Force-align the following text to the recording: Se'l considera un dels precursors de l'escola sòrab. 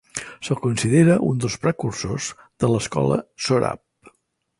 Se'l 0.45 0.57
considera 0.61 1.17
un 1.27 1.43
dels 1.43 1.57
precursors 1.65 2.31
de 2.65 2.71
l'escola 2.73 3.19
sòrab. 3.49 3.83